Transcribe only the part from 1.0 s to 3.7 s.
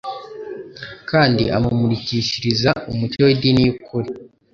kandi amumurikishiriza umucyo w'idini